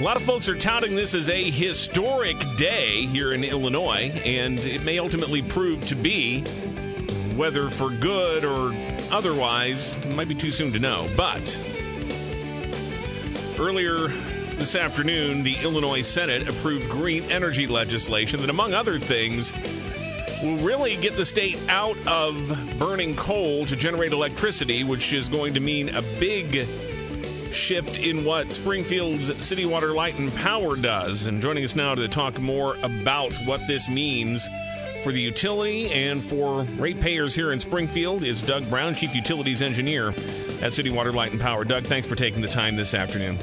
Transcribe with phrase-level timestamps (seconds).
[0.00, 4.58] A lot of folks are touting this as a historic day here in Illinois, and
[4.60, 6.40] it may ultimately prove to be,
[7.36, 8.72] whether for good or
[9.12, 11.06] otherwise, might be too soon to know.
[11.18, 11.54] But
[13.58, 14.08] earlier
[14.56, 19.52] this afternoon, the Illinois Senate approved green energy legislation that, among other things,
[20.42, 22.34] will really get the state out of
[22.78, 26.66] burning coal to generate electricity, which is going to mean a big
[27.52, 31.26] shift in what Springfield's City Water Light and Power does.
[31.26, 34.48] And joining us now to talk more about what this means
[35.02, 40.14] for the utility and for ratepayers here in Springfield is Doug Brown, Chief Utilities Engineer
[40.62, 41.64] at City Water Light and Power.
[41.64, 43.38] Doug, thanks for taking the time this afternoon.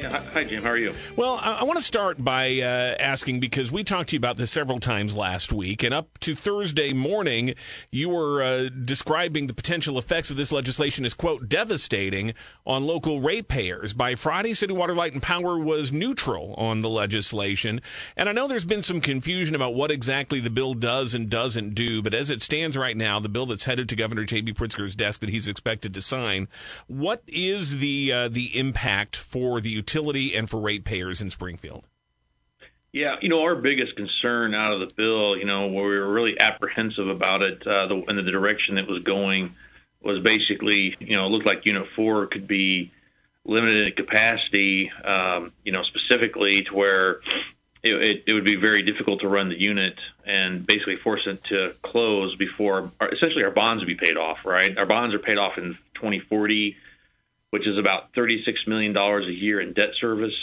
[0.00, 0.62] Yeah, hi, Jim.
[0.62, 0.94] How are you?
[1.16, 4.36] Well, I, I want to start by uh, asking because we talked to you about
[4.36, 7.54] this several times last week, and up to Thursday morning,
[7.90, 12.32] you were uh, describing the potential effects of this legislation as, quote, devastating
[12.64, 13.92] on local ratepayers.
[13.92, 17.80] By Friday, City Water, Light, and Power was neutral on the legislation.
[18.16, 21.74] And I know there's been some confusion about what exactly the bill does and doesn't
[21.74, 24.52] do, but as it stands right now, the bill that's headed to Governor J.B.
[24.52, 26.46] Pritzker's desk that he's expected to sign,
[26.86, 31.86] what is the, uh, the impact for the utility and for ratepayers in Springfield?
[32.92, 36.10] Yeah, you know, our biggest concern out of the bill, you know, where we were
[36.10, 39.54] really apprehensive about it uh, the, and the direction it was going
[40.02, 42.92] was basically, you know, it looked like Unit 4 could be
[43.44, 47.20] limited in capacity, um, you know, specifically to where
[47.82, 51.42] it, it, it, would be very difficult to run the unit and basically force it
[51.44, 54.76] to close before, our, essentially, our bonds would be paid off, right?
[54.78, 56.76] Our bonds are paid off in 2040
[57.50, 60.36] which is about $36 million a year in debt service.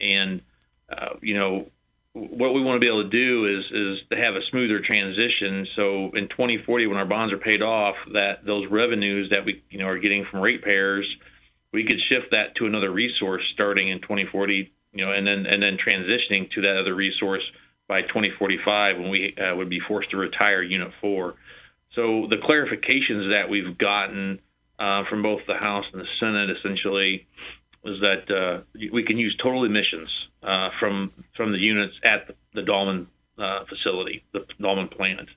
[0.00, 0.42] And,
[0.88, 1.70] uh, you know,
[2.16, 5.68] what we want to be able to do is is to have a smoother transition.
[5.76, 9.78] So in 2040, when our bonds are paid off, that those revenues that we you
[9.78, 11.14] know are getting from ratepayers,
[11.72, 15.62] we could shift that to another resource starting in 2040, you know, and then and
[15.62, 17.42] then transitioning to that other resource
[17.86, 21.34] by 2045 when we uh, would be forced to retire Unit Four.
[21.90, 24.40] So the clarifications that we've gotten
[24.78, 27.26] uh, from both the House and the Senate essentially
[27.82, 28.60] was that uh,
[28.92, 30.08] we can use total emissions
[30.42, 33.06] uh, from from the units at the, the Dallman
[33.38, 35.28] uh, facility, the Dallman plant,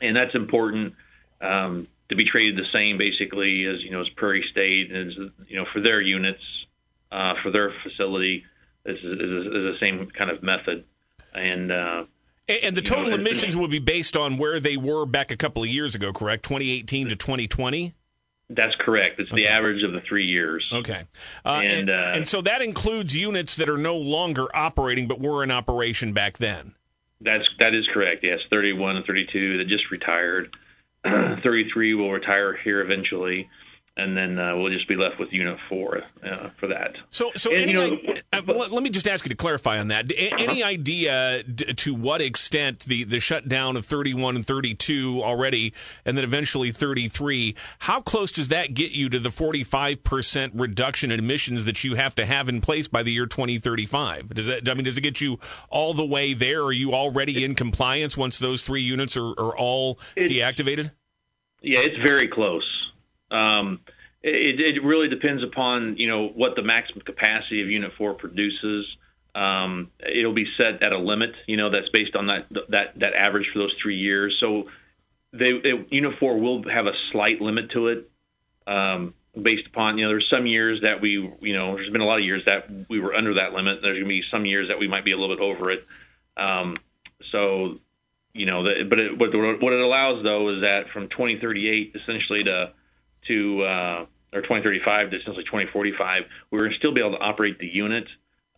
[0.00, 0.94] and that's important
[1.40, 5.16] um, to be treated the same basically as you know as Prairie State and as,
[5.48, 6.42] you know for their units
[7.10, 8.44] uh, for their facility
[8.84, 10.84] is, is, is, the same kind of method
[11.34, 11.72] and.
[11.72, 12.04] Uh,
[12.46, 15.62] and the total know, emissions will be based on where they were back a couple
[15.62, 16.42] of years ago, correct?
[16.42, 17.94] 2018 to 2020?
[18.54, 19.18] That's correct.
[19.18, 19.42] It's okay.
[19.42, 20.70] the average of the three years.
[20.72, 21.04] Okay,
[21.44, 25.20] uh, and, and, uh, and so that includes units that are no longer operating, but
[25.20, 26.74] were in operation back then.
[27.20, 28.22] That's that is correct.
[28.22, 30.54] Yes, 31 and 32 that just retired.
[31.04, 33.48] 33 will retire here eventually
[33.96, 36.96] and then uh, we'll just be left with Unit Four uh, for that.
[37.10, 39.78] So, so and, any, you know, uh, let, let, me just ask you to clarify
[39.78, 40.10] on that.
[40.10, 40.70] A- any uh-huh.
[40.70, 45.72] idea d- to what extent the the shutdown of 31 and 32 already,
[46.04, 47.54] and then eventually 33?
[47.80, 51.94] How close does that get you to the 45 percent reduction in emissions that you
[51.94, 54.30] have to have in place by the year 2035?
[54.30, 54.68] Does that?
[54.68, 55.38] I mean, does it get you
[55.70, 56.64] all the way there?
[56.64, 60.90] Are you already in compliance once those three units are, are all deactivated?
[61.62, 62.92] Yeah, it's very close.
[63.34, 63.80] Um,
[64.22, 68.86] it, it really depends upon you know what the maximum capacity of Unit Four produces.
[69.34, 73.14] Um, it'll be set at a limit, you know, that's based on that that that
[73.14, 74.36] average for those three years.
[74.38, 74.68] So,
[75.32, 78.10] they, Unit Four will have a slight limit to it,
[78.66, 82.06] um, based upon you know there's some years that we you know there's been a
[82.06, 83.82] lot of years that we were under that limit.
[83.82, 85.84] There's to be some years that we might be a little bit over it.
[86.36, 86.78] Um,
[87.30, 87.78] so,
[88.32, 92.44] you know, the, but it, what, what it allows though is that from 2038 essentially
[92.44, 92.72] to
[93.26, 98.08] to uh, or 2035 to essentially 2045, we're still be able to operate the unit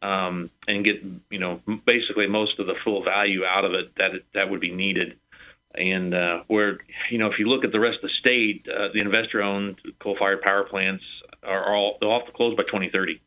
[0.03, 4.12] um, and get you know basically most of the full value out of it that
[4.34, 5.19] that would be needed.
[5.75, 6.78] And uh, where
[7.10, 10.41] you know if you look at the rest of the state, uh, the investor-owned coal-fired
[10.43, 11.05] power plants
[11.43, 13.21] are all they'll have to close by 2030.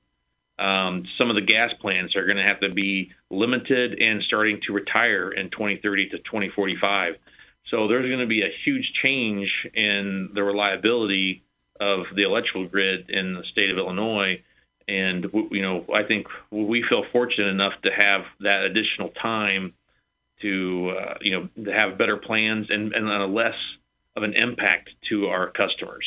[0.57, 4.59] Um, some of the gas plants are going to have to be limited and starting
[4.61, 7.17] to retire in 2030 to 2045.
[7.69, 11.43] So there's going to be a huge change in the reliability
[11.79, 14.43] of the electrical grid in the state of Illinois.
[14.87, 19.73] And, you know, I think we feel fortunate enough to have that additional time
[20.41, 23.55] to, uh, you know, to have better plans and, and a less
[24.15, 26.05] of an impact to our customers.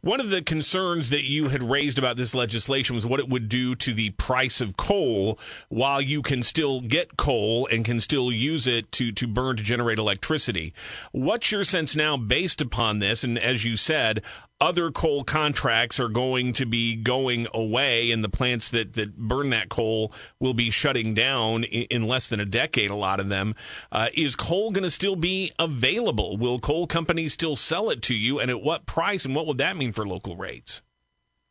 [0.00, 3.48] One of the concerns that you had raised about this legislation was what it would
[3.48, 8.32] do to the price of coal while you can still get coal and can still
[8.32, 10.72] use it to, to burn to generate electricity.
[11.12, 13.24] What's your sense now based upon this?
[13.24, 14.22] And as you said,
[14.60, 19.50] other coal contracts are going to be going away, and the plants that, that burn
[19.50, 23.28] that coal will be shutting down in, in less than a decade, a lot of
[23.28, 23.54] them.
[23.90, 26.36] Uh, is coal going to still be available?
[26.36, 29.58] Will coal companies still sell it to you, and at what price, and what would
[29.58, 30.82] that mean for local rates?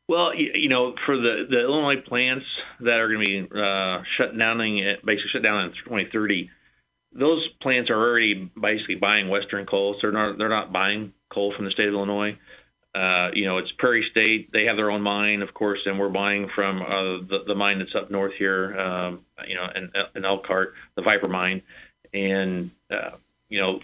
[0.07, 2.47] Well, you know, for the, the Illinois plants
[2.79, 6.49] that are going to be uh, shut down, basically shut down in 2030,
[7.11, 9.93] those plants are already basically buying Western coal.
[9.95, 12.39] So they're not they're not buying coal from the state of Illinois.
[12.95, 14.51] Uh, you know, it's Prairie State.
[14.51, 17.79] They have their own mine, of course, and we're buying from uh, the, the mine
[17.79, 18.77] that's up north here.
[18.77, 21.61] Um, you know, in, in Elkhart, the Viper mine,
[22.13, 23.11] and uh,
[23.47, 23.79] you know,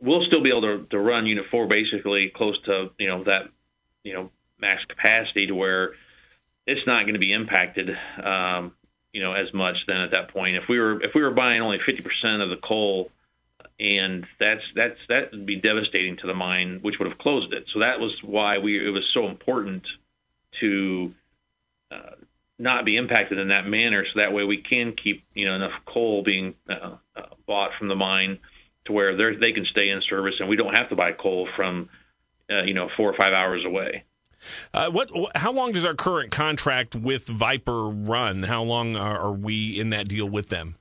[0.00, 3.48] we'll still be able to, to run Unit Four basically close to you know that
[4.04, 5.92] you know max capacity to where
[6.66, 7.96] it's not going to be impacted.
[8.22, 8.74] Um,
[9.12, 10.56] you know, as much then at that point.
[10.56, 13.10] If we were if we were buying only 50% of the coal,
[13.80, 17.64] and that's that's that would be devastating to the mine, which would have closed it.
[17.72, 19.86] So that was why we it was so important
[20.60, 21.14] to
[21.90, 22.10] uh,
[22.58, 25.72] not be impacted in that manner, so that way we can keep you know enough
[25.86, 28.38] coal being uh, uh, bought from the mine
[28.84, 31.48] to where they they can stay in service, and we don't have to buy coal
[31.56, 31.88] from
[32.50, 34.04] uh, you know four or five hours away.
[34.74, 35.10] Uh, what?
[35.36, 38.42] How long does our current contract with Viper run?
[38.42, 40.76] How long are we in that deal with them?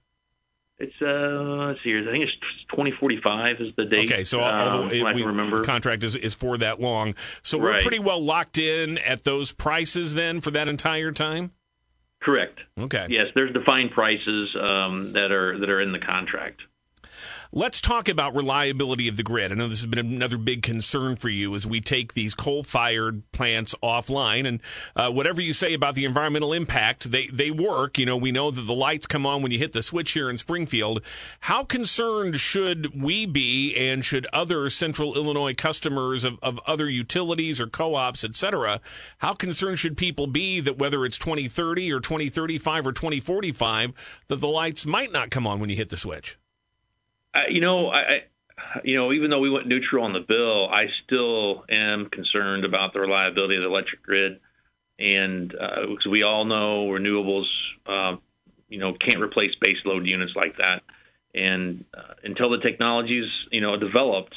[0.79, 2.35] It's uh, let's see, I think it's
[2.69, 4.09] 2045 is the date.
[4.09, 7.15] Okay, so um, the, I we, remember, contract is, is for that long.
[7.41, 7.81] So we're right.
[7.81, 11.51] pretty well locked in at those prices then for that entire time.
[12.21, 12.59] Correct.
[12.77, 13.07] Okay.
[13.09, 16.61] Yes, there's defined prices um, that are that are in the contract.
[17.51, 19.51] Let's talk about reliability of the grid.
[19.51, 22.62] I know this has been another big concern for you as we take these coal
[22.62, 24.48] fired plants offline.
[24.48, 24.62] And
[24.96, 27.98] uh, whatever you say about the environmental impact, they, they work.
[27.98, 30.30] You know, we know that the lights come on when you hit the switch here
[30.30, 31.01] in Springfield.
[31.40, 37.60] How concerned should we be and should other central Illinois customers of, of other utilities
[37.60, 38.80] or co ops, et cetera,
[39.18, 43.94] how concerned should people be that whether it's 2030 or 2035 or 2045,
[44.28, 46.38] that the lights might not come on when you hit the switch?
[47.33, 48.23] I, you know, I,
[48.83, 52.93] you know, even though we went neutral on the bill, I still am concerned about
[52.93, 54.39] the reliability of the electric grid,
[54.97, 57.47] and uh, because we all know renewables,
[57.85, 58.17] uh,
[58.67, 60.83] you know, can't replace base load units like that,
[61.33, 64.35] and uh, until the technologies, you know, developed,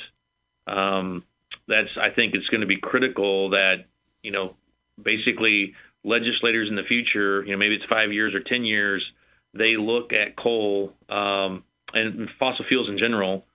[0.67, 1.25] um,
[1.67, 3.87] that's I think it's going to be critical that
[4.23, 4.57] you know,
[5.01, 5.75] basically
[6.05, 9.13] legislators in the future, you know, maybe it's five years or ten years,
[9.55, 10.95] they look at coal.
[11.09, 13.47] Um, and fossil fuels in general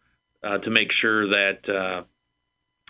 [0.43, 2.03] uh, to make sure that uh,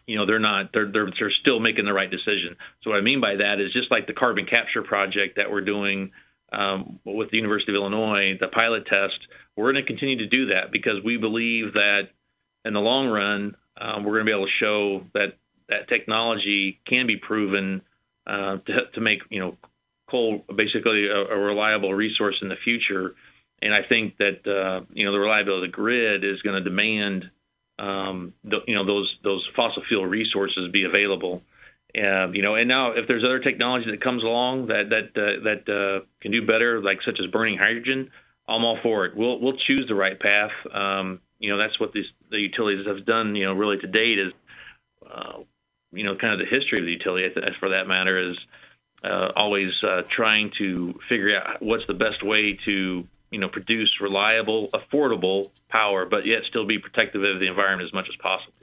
[0.06, 2.56] you know they're not they're, they're they're still making the right decision.
[2.82, 5.62] So what I mean by that is just like the carbon capture project that we're
[5.62, 6.12] doing
[6.52, 9.20] um, with the University of Illinois, the pilot test.
[9.56, 12.10] We're going to continue to do that because we believe that
[12.64, 15.38] in the long run um, we're going to be able to show that
[15.70, 17.82] that technology can be proven
[18.26, 19.58] uh, to, to make you know
[20.10, 23.16] coal basically a, a reliable resource in the future
[23.62, 26.70] and I think that uh, you know the reliability of the grid is going to
[26.70, 27.30] demand
[27.80, 31.44] um, the, you know those those fossil fuel resources be available.
[31.98, 35.44] Uh, you know, and now if there's other technology that comes along that that uh,
[35.44, 38.12] that uh, can do better, like such as burning hydrogen,
[38.48, 39.16] I'm all for it.
[39.16, 40.52] We'll we'll choose the right path.
[40.72, 43.36] Um, you know, that's what these the utilities have done.
[43.36, 44.34] You know, really to date is,
[45.10, 45.40] uh,
[45.92, 48.38] you know, kind of the history of the utility, for that matter, is
[49.04, 54.00] uh, always uh, trying to figure out what's the best way to you know, produce
[54.00, 58.54] reliable, affordable power, but yet still be protective of the environment as much as possible.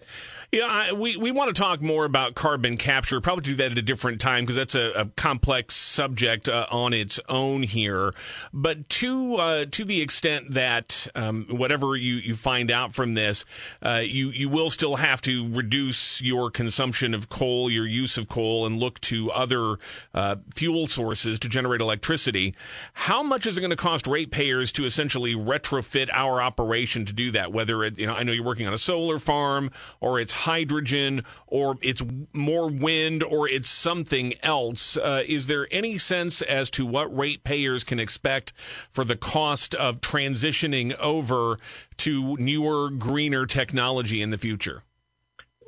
[0.54, 3.20] Yeah, I, we, we want to talk more about carbon capture.
[3.20, 6.92] Probably do that at a different time because that's a, a, complex subject uh, on
[6.92, 8.14] its own here.
[8.52, 13.44] But to uh, to the extent that um, whatever you, you find out from this,
[13.82, 18.28] uh, you you will still have to reduce your consumption of coal, your use of
[18.28, 19.78] coal, and look to other
[20.14, 22.54] uh, fuel sources to generate electricity.
[22.92, 27.32] How much is it going to cost ratepayers to essentially retrofit our operation to do
[27.32, 27.50] that?
[27.50, 31.24] Whether it, you know, I know you're working on a solar farm or it's hydrogen
[31.46, 34.96] or it's more wind or it's something else.
[34.96, 38.52] Uh, is there any sense as to what ratepayers can expect
[38.92, 41.58] for the cost of transitioning over
[41.98, 44.82] to newer, greener technology in the future?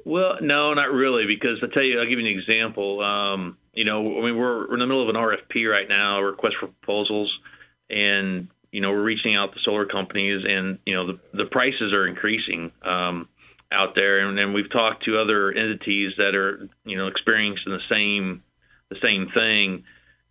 [0.05, 3.01] Well, no, not really, because I tell you, I'll give you an example.
[3.01, 6.21] Um, you know, I mean, we're, we're in the middle of an RFP right now,
[6.21, 7.37] a request for proposals,
[7.91, 11.93] and you know, we're reaching out to solar companies, and you know, the the prices
[11.93, 12.71] are increasing.
[12.83, 13.29] Um,
[13.77, 17.83] out there, and, and we've talked to other entities that are you know experiencing the
[17.89, 18.43] same
[18.89, 19.85] the same thing.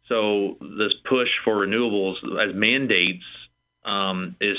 [0.08, 3.26] So this push for renewables as mandates
[3.84, 4.58] um, is,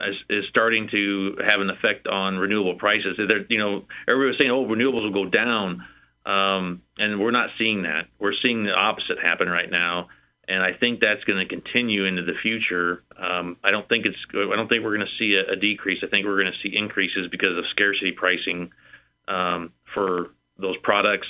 [0.00, 3.16] is, is starting to have an effect on renewable prices.
[3.16, 5.84] They're, you know, everybody was saying, oh, renewables will go down.
[6.26, 8.08] Um, and we're not seeing that.
[8.18, 10.08] We're seeing the opposite happen right now,
[10.48, 13.02] and I think that's going to continue into the future.
[13.16, 14.18] Um, I don't think it's.
[14.34, 16.02] I don't think we're going to see a, a, decrease.
[16.02, 18.72] I think we're going to see increases because of scarcity pricing
[19.28, 21.28] um, for those products,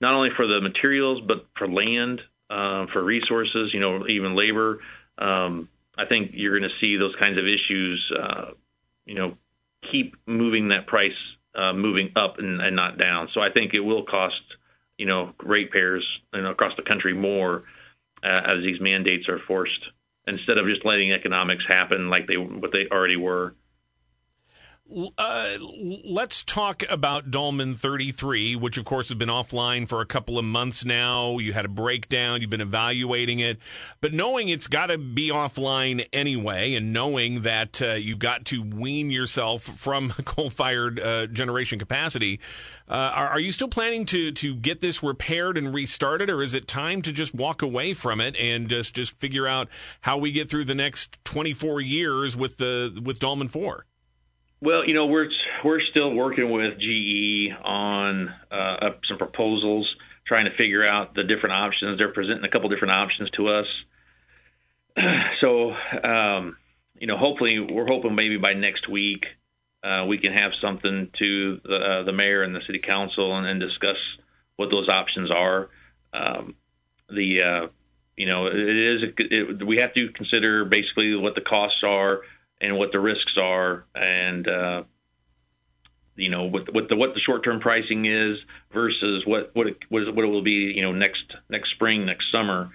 [0.00, 2.20] not only for the materials but for land,
[2.50, 3.72] uh, for resources.
[3.72, 4.80] You know, even labor.
[5.16, 8.12] Um, I think you're going to see those kinds of issues.
[8.14, 8.50] Uh,
[9.06, 9.38] you know,
[9.90, 11.16] keep moving that price
[11.54, 13.30] uh, moving up and, and, not down.
[13.32, 14.40] So I think it will cost,
[14.98, 17.64] you know, ratepayers you know, across the country more
[18.22, 19.90] uh, as these mandates are forced
[20.26, 23.54] instead of just letting economics happen like they what they already were.
[24.90, 25.58] Uh,
[26.06, 30.46] let's talk about Dallman 33, which of course has been offline for a couple of
[30.46, 31.36] months now.
[31.38, 33.58] You had a breakdown, you've been evaluating it,
[34.00, 38.62] but knowing it's got to be offline anyway, and knowing that uh, you've got to
[38.62, 42.40] wean yourself from coal-fired uh, generation capacity,
[42.88, 46.54] uh, are, are, you still planning to to get this repaired and restarted, or is
[46.54, 49.68] it time to just walk away from it and just just figure out
[50.00, 53.84] how we get through the next 24 years with the with Dallman 4?
[54.60, 55.30] Well, you know, we're
[55.62, 61.54] we're still working with GE on uh, some proposals, trying to figure out the different
[61.54, 61.98] options.
[61.98, 63.66] They're presenting a couple different options to us.
[65.40, 66.56] so, um,
[66.98, 69.26] you know, hopefully, we're hoping maybe by next week
[69.84, 73.46] uh, we can have something to the, uh, the mayor and the city council and,
[73.46, 73.98] and discuss
[74.56, 75.70] what those options are.
[76.12, 76.56] Um,
[77.08, 77.66] the uh,
[78.16, 82.22] you know, it is it, we have to consider basically what the costs are
[82.60, 84.82] and what the risks are, and uh,
[86.16, 88.38] you know what, what the what the short term pricing is
[88.72, 92.70] versus what what it, what it will be you know next next spring next summer,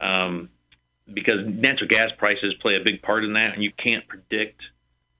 [0.00, 0.48] um,
[1.12, 4.62] because natural gas prices play a big part in that, and you can't predict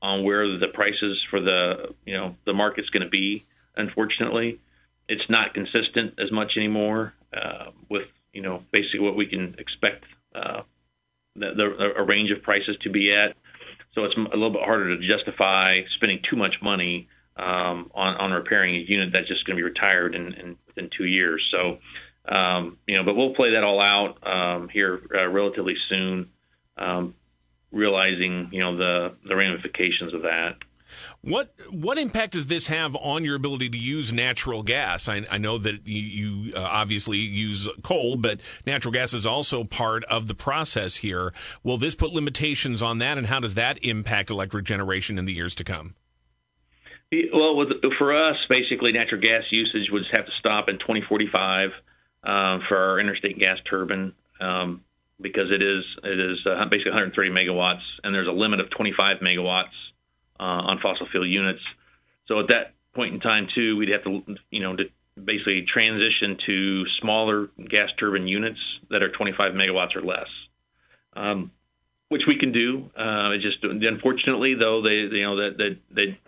[0.00, 3.44] on where the prices for the you know the market's going to be.
[3.76, 4.60] Unfortunately,
[5.08, 10.04] it's not consistent as much anymore uh, with you know basically what we can expect
[10.34, 10.62] uh,
[11.36, 13.36] the, the, a range of prices to be at.
[13.94, 18.32] So it's a little bit harder to justify spending too much money um, on, on
[18.32, 21.46] repairing a unit that's just going to be retired in, in within two years.
[21.50, 21.78] So,
[22.26, 26.30] um, you know, but we'll play that all out um, here uh, relatively soon,
[26.76, 27.14] um,
[27.70, 30.56] realizing you know the the ramifications of that.
[31.20, 35.08] What what impact does this have on your ability to use natural gas?
[35.08, 36.02] I, I know that you,
[36.46, 41.32] you uh, obviously use coal, but natural gas is also part of the process here.
[41.62, 45.32] Will this put limitations on that, and how does that impact electric generation in the
[45.32, 45.94] years to come?
[47.32, 51.72] Well, with, for us, basically, natural gas usage would have to stop in 2045
[52.22, 54.12] uh, for our interstate gas turbine.
[54.40, 54.84] Um,
[55.20, 59.18] because it is it is uh, basically 130 megawatts, and there's a limit of 25
[59.18, 59.74] megawatts
[60.40, 61.62] uh, on fossil fuel units.
[62.26, 64.90] So at that point in time, too, we'd have to, you know, to
[65.24, 70.28] basically transition to smaller gas turbine units that are 25 megawatts or less,
[71.14, 71.50] um,
[72.08, 72.90] which we can do.
[72.96, 76.18] Uh, it just unfortunately, though, they you know that that they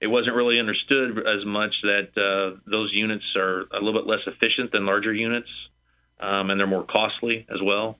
[0.00, 4.26] it wasn't really understood as much that uh, those units are a little bit less
[4.26, 5.48] efficient than larger units,
[6.20, 7.98] um, and they're more costly as well.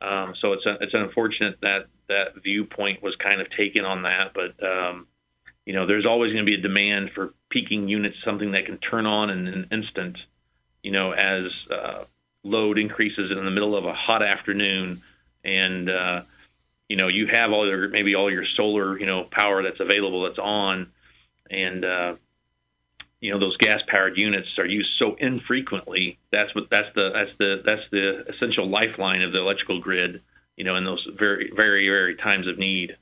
[0.00, 4.32] Um, so it's a, it's unfortunate that that viewpoint was kind of taken on that,
[4.34, 5.06] but um,
[5.66, 8.78] you know, there's always going to be a demand for peaking units, something that can
[8.78, 10.18] turn on in an instant.
[10.82, 12.04] You know, as uh,
[12.44, 15.02] load increases in the middle of a hot afternoon,
[15.44, 16.22] and uh,
[16.88, 20.22] you know, you have all your maybe all your solar, you know, power that's available
[20.22, 20.92] that's on,
[21.50, 22.14] and uh,
[23.20, 26.18] you know those gas powered units are used so infrequently.
[26.30, 30.22] That's what that's the that's the that's the essential lifeline of the electrical grid.
[30.56, 32.96] You know, in those very very very times of need.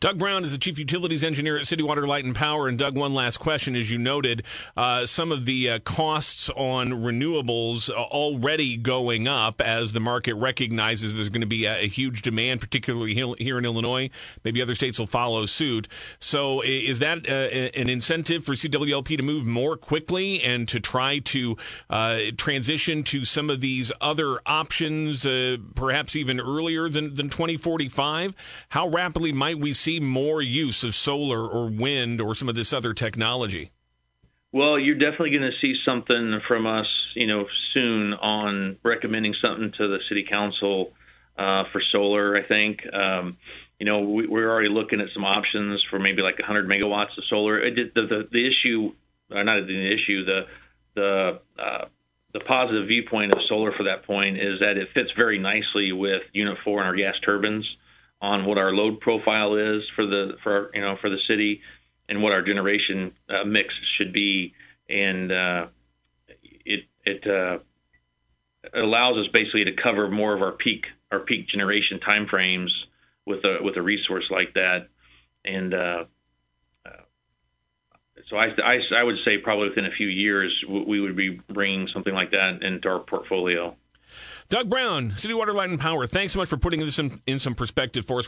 [0.00, 2.68] Doug Brown is the chief utilities engineer at City Water Light and Power.
[2.68, 3.76] And Doug, one last question.
[3.76, 4.44] As you noted,
[4.76, 10.34] uh, some of the uh, costs on renewables are already going up as the market
[10.34, 14.10] recognizes there's going to be a, a, huge demand, particularly here in Illinois.
[14.44, 15.88] Maybe other states will follow suit.
[16.18, 17.32] So, is that uh,
[17.78, 21.56] an incentive for CWLP to move more quickly and to try to
[21.90, 28.34] uh, transition to some of these other options, uh, perhaps even earlier than, than 2045?
[28.68, 32.72] How rapidly might we see more use of solar or wind or some of this
[32.72, 33.70] other technology?
[34.50, 39.72] Well, you're definitely going to see something from us, you know, soon on recommending something
[39.72, 40.92] to the city council
[41.36, 42.34] uh, for solar.
[42.34, 43.36] I think, um,
[43.78, 47.24] you know, we, are already looking at some options for maybe like 100 megawatts of
[47.26, 47.60] solar.
[47.60, 48.94] It, the, the, the issue,
[49.30, 50.46] or not the issue, the
[50.94, 51.84] the uh,
[52.32, 56.22] the positive viewpoint of solar for that point is that it fits very nicely with
[56.32, 57.76] Unit Four and our gas turbines
[58.20, 61.60] on what our load profile is for the for you know for the city
[62.08, 64.54] and what our generation uh, mix should be
[64.88, 65.66] and uh,
[66.64, 67.58] it it uh,
[68.72, 72.70] allows us basically to cover more of our peak our peak generation timeframes
[73.24, 74.88] with a with a resource like that,
[75.44, 76.04] and uh,
[76.84, 76.90] uh,
[78.28, 81.88] so I, I, I would say probably within a few years we would be bringing
[81.88, 83.76] something like that into our portfolio.
[84.50, 86.06] Doug Brown, City Water Light and Power.
[86.06, 88.26] Thanks so much for putting this in, in some perspective for us.